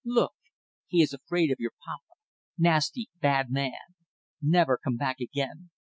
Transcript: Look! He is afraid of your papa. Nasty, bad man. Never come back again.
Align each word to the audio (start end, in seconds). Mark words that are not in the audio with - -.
Look! 0.03 0.33
He 0.87 1.03
is 1.03 1.13
afraid 1.13 1.51
of 1.51 1.59
your 1.59 1.73
papa. 1.85 2.17
Nasty, 2.57 3.09
bad 3.21 3.51
man. 3.51 3.93
Never 4.41 4.79
come 4.83 4.97
back 4.97 5.17
again. 5.19 5.69